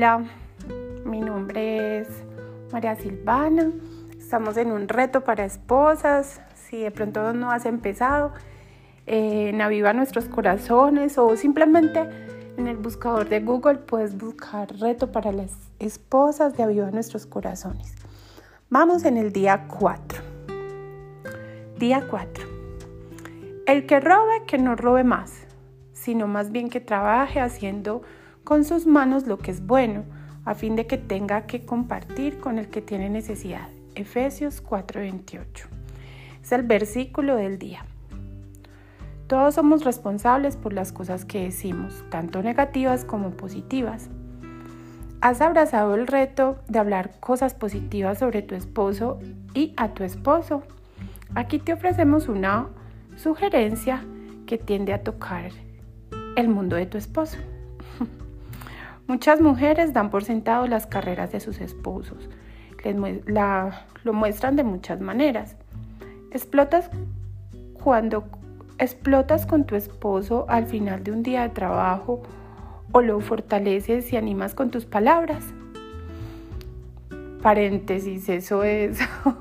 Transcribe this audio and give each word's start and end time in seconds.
Hola, 0.00 0.24
mi 1.04 1.20
nombre 1.20 1.98
es 1.98 2.08
María 2.72 2.96
Silvana. 2.96 3.70
Estamos 4.18 4.56
en 4.56 4.72
un 4.72 4.88
reto 4.88 5.24
para 5.24 5.44
esposas. 5.44 6.40
Si 6.54 6.80
de 6.80 6.90
pronto 6.90 7.34
no 7.34 7.50
has 7.50 7.66
empezado, 7.66 8.32
eh, 9.06 9.50
en 9.50 9.60
Aviva 9.60 9.92
Nuestros 9.92 10.24
Corazones 10.24 11.18
o 11.18 11.36
simplemente 11.36 12.08
en 12.56 12.66
el 12.66 12.78
buscador 12.78 13.28
de 13.28 13.40
Google 13.40 13.74
puedes 13.74 14.16
buscar 14.16 14.74
reto 14.78 15.12
para 15.12 15.32
las 15.32 15.52
esposas 15.78 16.56
de 16.56 16.62
Aviva 16.62 16.90
Nuestros 16.90 17.26
Corazones. 17.26 17.94
Vamos 18.70 19.04
en 19.04 19.18
el 19.18 19.34
día 19.34 19.66
4. 19.68 20.22
Día 21.76 22.06
4. 22.08 22.44
El 23.66 23.84
que 23.84 24.00
robe, 24.00 24.44
que 24.46 24.56
no 24.56 24.76
robe 24.76 25.04
más, 25.04 25.46
sino 25.92 26.26
más 26.26 26.52
bien 26.52 26.70
que 26.70 26.80
trabaje 26.80 27.38
haciendo 27.38 28.00
con 28.44 28.64
sus 28.64 28.86
manos 28.86 29.26
lo 29.26 29.38
que 29.38 29.50
es 29.50 29.66
bueno, 29.66 30.04
a 30.44 30.54
fin 30.54 30.76
de 30.76 30.86
que 30.86 30.98
tenga 30.98 31.46
que 31.46 31.64
compartir 31.64 32.38
con 32.38 32.58
el 32.58 32.68
que 32.68 32.80
tiene 32.80 33.10
necesidad. 33.10 33.68
Efesios 33.94 34.62
4:28. 34.62 35.68
Es 36.42 36.52
el 36.52 36.62
versículo 36.62 37.36
del 37.36 37.58
día. 37.58 37.84
Todos 39.26 39.54
somos 39.54 39.84
responsables 39.84 40.56
por 40.56 40.72
las 40.72 40.90
cosas 40.90 41.24
que 41.24 41.44
decimos, 41.44 42.04
tanto 42.10 42.42
negativas 42.42 43.04
como 43.04 43.30
positivas. 43.30 44.10
¿Has 45.20 45.40
abrazado 45.40 45.94
el 45.94 46.06
reto 46.06 46.58
de 46.66 46.78
hablar 46.78 47.20
cosas 47.20 47.54
positivas 47.54 48.18
sobre 48.18 48.42
tu 48.42 48.54
esposo 48.54 49.20
y 49.54 49.74
a 49.76 49.94
tu 49.94 50.02
esposo? 50.02 50.62
Aquí 51.34 51.58
te 51.58 51.74
ofrecemos 51.74 52.28
una 52.28 52.68
sugerencia 53.16 54.04
que 54.46 54.58
tiende 54.58 54.94
a 54.94 55.04
tocar 55.04 55.52
el 56.36 56.48
mundo 56.48 56.74
de 56.74 56.86
tu 56.86 56.98
esposo. 56.98 57.38
Muchas 59.10 59.40
mujeres 59.40 59.92
dan 59.92 60.08
por 60.08 60.22
sentado 60.22 60.68
las 60.68 60.86
carreras 60.86 61.32
de 61.32 61.40
sus 61.40 61.60
esposos. 61.60 62.28
lo 64.04 64.12
muestran 64.12 64.54
de 64.54 64.62
muchas 64.62 65.00
maneras. 65.00 65.56
Explotas 66.30 66.88
cuando 67.72 68.22
explotas 68.78 69.46
con 69.46 69.64
tu 69.64 69.74
esposo 69.74 70.46
al 70.48 70.66
final 70.66 71.02
de 71.02 71.10
un 71.10 71.24
día 71.24 71.42
de 71.42 71.48
trabajo 71.48 72.22
o 72.92 73.00
lo 73.00 73.18
fortaleces 73.18 74.12
y 74.12 74.16
animas 74.16 74.54
con 74.54 74.70
tus 74.70 74.86
palabras. 74.86 75.44
Paréntesis, 77.42 78.28
eso 78.28 78.62
es 78.62 79.00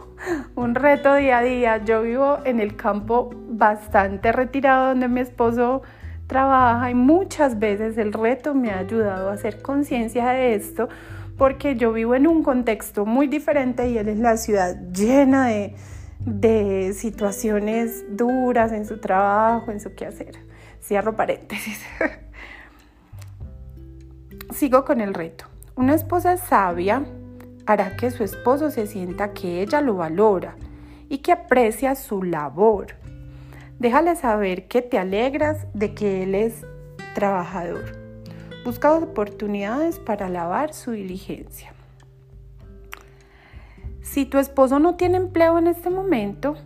un 0.54 0.74
reto 0.74 1.16
día 1.16 1.36
a 1.36 1.42
día. 1.42 1.84
Yo 1.84 2.00
vivo 2.00 2.38
en 2.46 2.60
el 2.60 2.76
campo 2.76 3.28
bastante 3.50 4.32
retirado 4.32 4.88
donde 4.88 5.08
mi 5.08 5.20
esposo 5.20 5.82
trabaja 6.30 6.92
y 6.92 6.94
muchas 6.94 7.58
veces 7.58 7.98
el 7.98 8.12
reto 8.12 8.54
me 8.54 8.70
ha 8.70 8.78
ayudado 8.78 9.30
a 9.30 9.32
hacer 9.32 9.60
conciencia 9.60 10.28
de 10.28 10.54
esto 10.54 10.88
porque 11.36 11.74
yo 11.74 11.92
vivo 11.92 12.14
en 12.14 12.28
un 12.28 12.44
contexto 12.44 13.04
muy 13.04 13.26
diferente 13.26 13.90
y 13.90 13.98
él 13.98 14.08
es 14.08 14.20
la 14.20 14.36
ciudad 14.36 14.76
llena 14.92 15.48
de, 15.48 15.74
de 16.20 16.92
situaciones 16.92 18.04
duras 18.16 18.70
en 18.70 18.86
su 18.86 19.00
trabajo, 19.00 19.72
en 19.72 19.80
su 19.80 19.96
quehacer. 19.96 20.36
Cierro 20.80 21.16
paréntesis. 21.16 21.80
Sigo 24.54 24.84
con 24.84 25.00
el 25.00 25.14
reto. 25.14 25.46
Una 25.74 25.96
esposa 25.96 26.36
sabia 26.36 27.02
hará 27.66 27.96
que 27.96 28.12
su 28.12 28.22
esposo 28.22 28.70
se 28.70 28.86
sienta 28.86 29.32
que 29.32 29.62
ella 29.62 29.80
lo 29.80 29.96
valora 29.96 30.54
y 31.08 31.18
que 31.18 31.32
aprecia 31.32 31.96
su 31.96 32.22
labor 32.22 32.99
Déjale 33.80 34.14
saber 34.14 34.68
que 34.68 34.82
te 34.82 34.98
alegras 34.98 35.66
de 35.72 35.94
que 35.94 36.22
él 36.22 36.34
es 36.34 36.66
trabajador. 37.14 37.98
Busca 38.62 38.92
oportunidades 38.92 39.98
para 39.98 40.26
alabar 40.26 40.74
su 40.74 40.90
diligencia. 40.90 41.72
Si 44.02 44.26
tu 44.26 44.36
esposo 44.36 44.78
no 44.80 44.96
tiene 44.96 45.16
empleo 45.16 45.56
en 45.56 45.66
este 45.66 45.88
momento, 45.88 46.56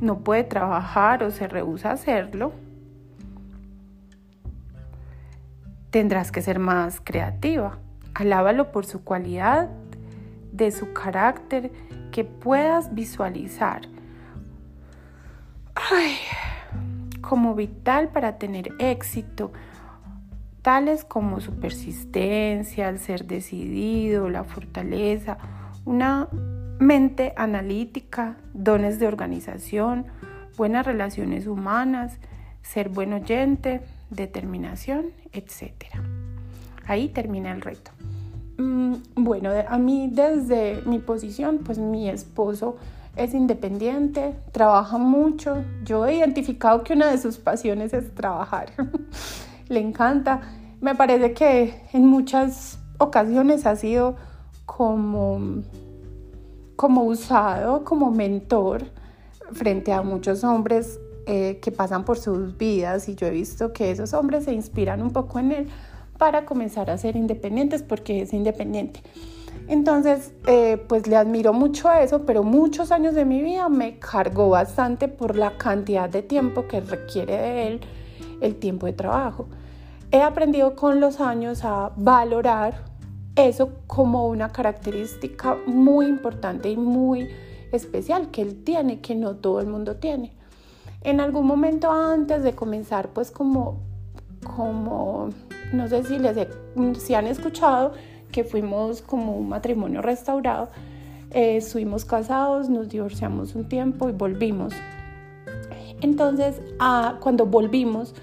no 0.00 0.20
puede 0.20 0.42
trabajar 0.42 1.22
o 1.22 1.30
se 1.30 1.48
rehúsa 1.48 1.90
a 1.90 1.94
hacerlo, 1.94 2.54
tendrás 5.90 6.32
que 6.32 6.40
ser 6.40 6.58
más 6.58 7.02
creativa. 7.04 7.78
Alábalo 8.14 8.72
por 8.72 8.86
su 8.86 9.04
cualidad, 9.04 9.68
de 10.50 10.70
su 10.70 10.94
carácter, 10.94 11.70
que 12.10 12.24
puedas 12.24 12.94
visualizar 12.94 13.82
como 17.32 17.54
vital 17.54 18.10
para 18.10 18.36
tener 18.36 18.74
éxito, 18.78 19.52
tales 20.60 21.02
como 21.02 21.40
su 21.40 21.54
persistencia, 21.54 22.90
el 22.90 22.98
ser 22.98 23.24
decidido, 23.24 24.28
la 24.28 24.44
fortaleza, 24.44 25.38
una 25.86 26.28
mente 26.78 27.32
analítica, 27.38 28.36
dones 28.52 28.98
de 28.98 29.06
organización, 29.06 30.04
buenas 30.58 30.84
relaciones 30.84 31.46
humanas, 31.46 32.18
ser 32.60 32.90
buen 32.90 33.14
oyente, 33.14 33.80
determinación, 34.10 35.06
etc. 35.32 35.86
Ahí 36.86 37.08
termina 37.08 37.50
el 37.50 37.62
reto. 37.62 37.92
Mm, 38.58 38.96
bueno, 39.14 39.48
a 39.66 39.78
mí 39.78 40.10
desde 40.12 40.82
mi 40.84 40.98
posición, 40.98 41.60
pues 41.64 41.78
mi 41.78 42.10
esposo 42.10 42.76
es 43.16 43.34
independiente, 43.34 44.34
trabaja 44.52 44.98
mucho. 44.98 45.64
Yo 45.84 46.06
he 46.06 46.16
identificado 46.16 46.82
que 46.82 46.94
una 46.94 47.10
de 47.10 47.18
sus 47.18 47.38
pasiones 47.38 47.92
es 47.92 48.14
trabajar. 48.14 48.70
Le 49.68 49.80
encanta. 49.80 50.40
Me 50.80 50.94
parece 50.94 51.32
que 51.32 51.82
en 51.92 52.06
muchas 52.06 52.78
ocasiones 52.98 53.66
ha 53.66 53.76
sido 53.76 54.16
como, 54.66 55.62
como 56.76 57.04
usado 57.04 57.84
como 57.84 58.10
mentor 58.10 58.84
frente 59.52 59.92
a 59.92 60.02
muchos 60.02 60.44
hombres 60.44 60.98
eh, 61.26 61.60
que 61.62 61.70
pasan 61.70 62.04
por 62.04 62.18
sus 62.18 62.56
vidas 62.56 63.08
y 63.08 63.14
yo 63.14 63.26
he 63.26 63.30
visto 63.30 63.72
que 63.72 63.90
esos 63.90 64.12
hombres 64.14 64.44
se 64.44 64.52
inspiran 64.52 65.02
un 65.02 65.12
poco 65.12 65.38
en 65.38 65.52
él 65.52 65.68
para 66.22 66.44
comenzar 66.44 66.88
a 66.88 66.96
ser 66.98 67.16
independientes 67.16 67.82
porque 67.82 68.22
es 68.22 68.32
independiente. 68.32 69.02
Entonces, 69.66 70.32
eh, 70.46 70.76
pues 70.88 71.08
le 71.08 71.16
admiro 71.16 71.52
mucho 71.52 71.88
a 71.88 72.00
eso, 72.00 72.24
pero 72.24 72.44
muchos 72.44 72.92
años 72.92 73.16
de 73.16 73.24
mi 73.24 73.42
vida 73.42 73.68
me 73.68 73.98
cargó 73.98 74.48
bastante 74.48 75.08
por 75.08 75.34
la 75.34 75.58
cantidad 75.58 76.08
de 76.08 76.22
tiempo 76.22 76.68
que 76.68 76.80
requiere 76.80 77.36
de 77.36 77.66
él 77.66 77.80
el 78.40 78.54
tiempo 78.54 78.86
de 78.86 78.92
trabajo. 78.92 79.48
He 80.12 80.22
aprendido 80.22 80.76
con 80.76 81.00
los 81.00 81.18
años 81.18 81.64
a 81.64 81.90
valorar 81.96 82.84
eso 83.34 83.72
como 83.88 84.28
una 84.28 84.52
característica 84.52 85.56
muy 85.66 86.06
importante 86.06 86.70
y 86.70 86.76
muy 86.76 87.30
especial 87.72 88.30
que 88.30 88.42
él 88.42 88.62
tiene, 88.62 89.00
que 89.00 89.16
no 89.16 89.34
todo 89.34 89.58
el 89.58 89.66
mundo 89.66 89.96
tiene. 89.96 90.30
En 91.00 91.18
algún 91.18 91.48
momento 91.48 91.90
antes 91.90 92.44
de 92.44 92.52
comenzar, 92.52 93.08
pues 93.08 93.32
como, 93.32 93.80
como 94.44 95.30
no 95.72 95.88
sé 95.88 96.04
si 96.04 96.18
les 96.18 96.36
si 96.98 97.14
han 97.14 97.26
escuchado, 97.26 97.92
que 98.30 98.44
fuimos 98.44 99.02
como 99.02 99.36
un 99.36 99.48
matrimonio 99.48 100.02
restaurado. 100.02 100.68
Eh, 101.30 101.56
estuvimos 101.56 102.04
casados, 102.04 102.68
nos 102.68 102.88
divorciamos 102.88 103.54
un 103.54 103.68
tiempo 103.68 104.08
y 104.08 104.12
volvimos. 104.12 104.74
Entonces, 106.00 106.60
cuando 107.20 107.46
volvimos 107.46 108.14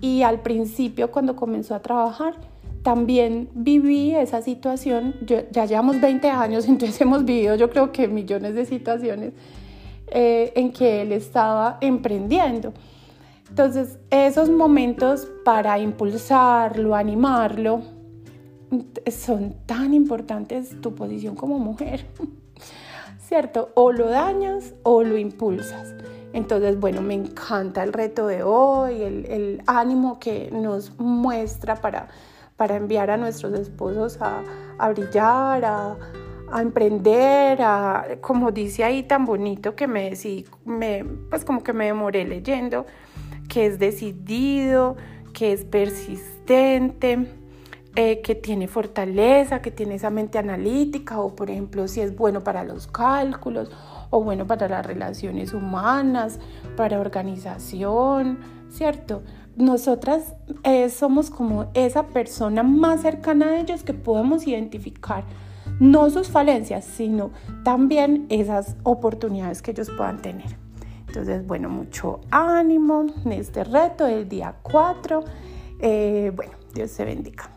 y 0.00 0.22
al 0.22 0.40
principio 0.42 1.10
cuando 1.10 1.34
comenzó 1.34 1.74
a 1.74 1.80
trabajar, 1.80 2.34
también 2.82 3.48
viví 3.54 4.14
esa 4.14 4.42
situación. 4.42 5.14
ya 5.50 5.64
llevamos 5.64 6.00
20 6.00 6.28
años, 6.28 6.68
entonces 6.68 7.00
hemos 7.00 7.24
vivido 7.24 7.56
yo 7.56 7.70
creo 7.70 7.90
que 7.90 8.06
millones 8.06 8.54
de 8.54 8.64
situaciones 8.64 9.32
eh, 10.08 10.52
en 10.54 10.72
que 10.72 11.02
él 11.02 11.12
estaba 11.12 11.78
emprendiendo. 11.80 12.72
Entonces, 13.58 13.98
esos 14.10 14.50
momentos 14.50 15.26
para 15.42 15.78
impulsarlo, 15.78 16.94
animarlo, 16.94 17.80
son 19.10 19.54
tan 19.64 19.94
importantes 19.94 20.78
tu 20.82 20.94
posición 20.94 21.34
como 21.36 21.58
mujer, 21.58 22.04
¿cierto? 23.18 23.70
O 23.74 23.92
lo 23.92 24.10
dañas 24.10 24.74
o 24.82 25.02
lo 25.02 25.16
impulsas. 25.16 25.94
Entonces, 26.34 26.78
bueno, 26.78 27.00
me 27.00 27.14
encanta 27.14 27.82
el 27.82 27.94
reto 27.94 28.26
de 28.26 28.42
hoy, 28.42 29.00
el, 29.02 29.62
ánimo 29.66 30.18
que 30.18 30.50
nos 30.52 31.00
muestra 31.00 31.76
para, 31.76 32.08
para 32.58 32.76
enviar 32.76 33.10
a 33.10 33.16
nuestros 33.16 33.54
esposos 33.54 34.18
a, 34.20 34.42
brillar, 34.90 35.64
a, 35.64 35.96
emprender, 36.60 37.62
a, 37.62 38.18
como 38.20 38.50
dice 38.50 38.84
ahí 38.84 39.02
tan 39.04 39.24
bonito 39.24 39.74
que 39.74 39.86
me 39.86 40.12
me, 40.66 41.06
pues 41.30 41.42
como 41.42 41.62
que 41.62 41.72
me 41.72 41.86
demoré 41.86 42.26
leyendo, 42.26 42.84
que 43.48 43.66
es 43.66 43.78
decidido, 43.78 44.96
que 45.32 45.52
es 45.52 45.64
persistente, 45.64 47.26
eh, 47.94 48.20
que 48.20 48.34
tiene 48.34 48.68
fortaleza, 48.68 49.62
que 49.62 49.70
tiene 49.70 49.94
esa 49.94 50.10
mente 50.10 50.38
analítica 50.38 51.20
o 51.20 51.34
por 51.34 51.50
ejemplo 51.50 51.88
si 51.88 52.00
es 52.00 52.14
bueno 52.14 52.42
para 52.42 52.62
los 52.64 52.86
cálculos 52.86 53.70
o 54.10 54.22
bueno 54.22 54.46
para 54.46 54.68
las 54.68 54.84
relaciones 54.84 55.54
humanas, 55.54 56.38
para 56.76 57.00
organización, 57.00 58.38
¿cierto? 58.68 59.22
nosotras 59.56 60.34
eh, 60.64 60.90
somos 60.90 61.30
como 61.30 61.70
esa 61.74 62.08
persona 62.08 62.62
más 62.62 63.00
cercana 63.00 63.46
a 63.46 63.60
ellos 63.60 63.82
que 63.82 63.94
podemos 63.94 64.46
identificar 64.46 65.24
no 65.80 66.08
sus 66.10 66.28
falencias, 66.28 66.84
sino 66.84 67.30
también 67.64 68.26
esas 68.28 68.76
oportunidades 68.82 69.62
que 69.62 69.72
ellos 69.72 69.90
puedan 69.96 70.20
tener. 70.20 70.65
Entonces, 71.16 71.46
bueno, 71.46 71.70
mucho 71.70 72.20
ánimo 72.30 73.06
en 73.24 73.32
este 73.32 73.64
reto 73.64 74.04
del 74.04 74.28
día 74.28 74.54
4. 74.60 75.24
Eh, 75.80 76.30
bueno, 76.36 76.52
Dios 76.74 76.90
se 76.90 77.06
bendiga. 77.06 77.55